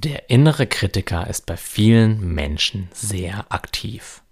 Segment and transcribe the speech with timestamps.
[0.00, 4.22] Der innere Kritiker ist bei vielen Menschen sehr aktiv.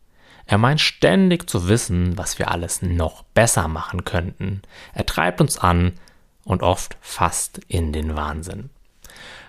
[0.44, 4.62] Er meint ständig zu wissen, was wir alles noch besser machen könnten.
[4.94, 5.94] Er treibt uns an
[6.44, 8.70] und oft fast in den Wahnsinn.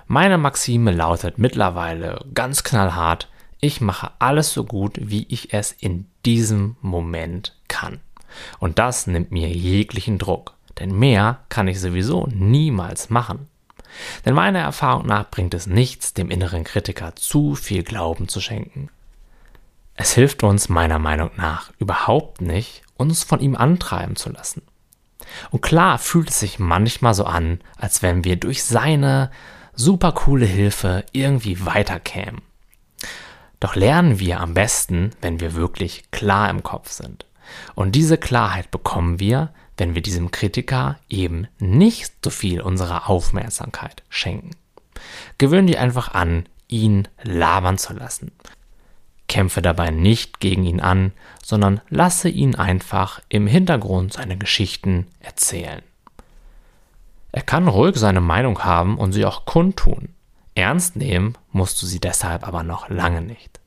[0.08, 3.30] Meine Maxime lautet mittlerweile ganz knallhart,
[3.60, 8.00] ich mache alles so gut, wie ich es in diesem Moment kann.
[8.58, 13.50] Und das nimmt mir jeglichen Druck, denn mehr kann ich sowieso niemals machen.
[14.26, 18.90] Denn meiner Erfahrung nach bringt es nichts, dem inneren Kritiker zu viel Glauben zu schenken.
[19.96, 24.62] Es hilft uns meiner Meinung nach überhaupt nicht, uns von ihm antreiben zu lassen.
[25.50, 29.32] Und klar fühlt es sich manchmal so an, als wenn wir durch seine
[29.74, 32.42] super coole Hilfe irgendwie weiterkämen.
[33.60, 37.26] Doch lernen wir am besten, wenn wir wirklich klar im Kopf sind.
[37.76, 44.04] Und diese Klarheit bekommen wir, wenn wir diesem Kritiker eben nicht so viel unserer Aufmerksamkeit
[44.10, 44.52] schenken.
[45.38, 48.32] Gewöhn dir einfach an, ihn labern zu lassen.
[49.28, 51.12] Kämpfe dabei nicht gegen ihn an,
[51.44, 55.82] sondern lasse ihn einfach im Hintergrund seine Geschichten erzählen.
[57.32, 60.10] Er kann ruhig seine Meinung haben und sie auch kundtun.
[60.56, 63.60] Ernst nehmen musst du sie deshalb aber noch lange nicht.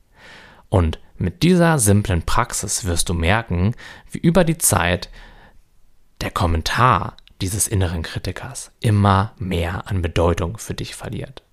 [0.67, 3.75] Und mit dieser simplen Praxis wirst du merken,
[4.09, 5.09] wie über die Zeit
[6.21, 11.43] der Kommentar dieses inneren Kritikers immer mehr an Bedeutung für dich verliert.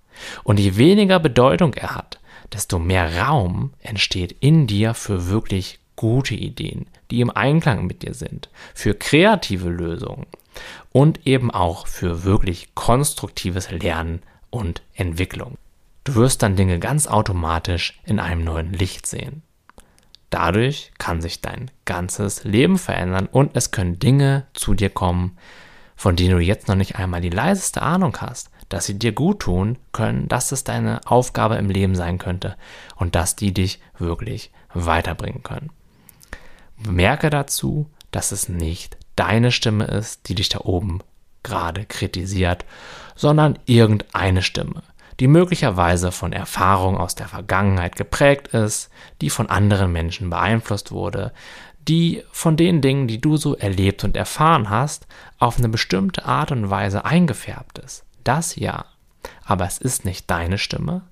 [0.44, 2.18] Und je weniger Bedeutung er hat,
[2.52, 8.14] desto mehr Raum entsteht in dir für wirklich gute Ideen, die im Einklang mit dir
[8.14, 10.26] sind, für kreative Lösungen
[10.92, 15.56] und eben auch für wirklich konstruktives Lernen und Entwicklung.
[16.04, 19.42] Du wirst dann Dinge ganz automatisch in einem neuen Licht sehen.
[20.30, 25.38] Dadurch kann sich dein ganzes Leben verändern und es können Dinge zu dir kommen,
[25.96, 29.40] von denen du jetzt noch nicht einmal die leiseste Ahnung hast, dass sie dir gut
[29.40, 32.56] tun können, dass es deine Aufgabe im Leben sein könnte
[32.96, 35.70] und dass die dich wirklich weiterbringen können.
[36.76, 41.00] Bemerke dazu, dass es nicht deine Stimme ist, die dich da oben
[41.42, 42.64] gerade kritisiert,
[43.16, 44.82] sondern irgendeine Stimme,
[45.20, 48.90] die möglicherweise von Erfahrung aus der Vergangenheit geprägt ist,
[49.20, 51.32] die von anderen Menschen beeinflusst wurde,
[51.88, 55.06] die von den Dingen, die du so erlebt und erfahren hast,
[55.38, 58.04] auf eine bestimmte Art und Weise eingefärbt ist.
[58.24, 58.84] Das ja.
[59.44, 61.02] Aber es ist nicht deine Stimme.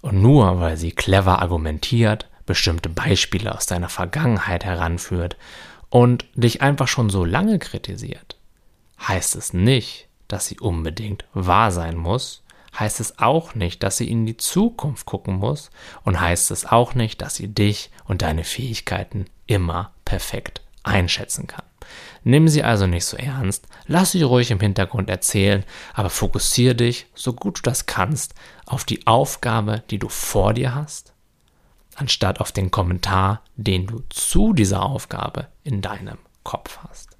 [0.00, 5.36] Und nur weil sie clever argumentiert, bestimmte Beispiele aus deiner Vergangenheit heranführt
[5.88, 8.36] und dich einfach schon so lange kritisiert,
[9.08, 12.43] heißt es nicht, dass sie unbedingt wahr sein muss
[12.78, 15.70] heißt es auch nicht, dass sie in die Zukunft gucken muss
[16.02, 21.64] und heißt es auch nicht, dass sie dich und deine Fähigkeiten immer perfekt einschätzen kann.
[22.22, 27.06] Nimm sie also nicht so ernst, lass sie ruhig im Hintergrund erzählen, aber fokussiere dich,
[27.14, 28.34] so gut du das kannst,
[28.66, 31.12] auf die Aufgabe, die du vor dir hast,
[31.96, 37.10] anstatt auf den Kommentar, den du zu dieser Aufgabe in deinem Kopf hast.